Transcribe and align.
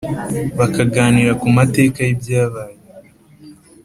bakaganira 0.57 1.31
ku 1.41 1.47
mateka 1.57 1.97
y’ibyabaye 2.03 2.79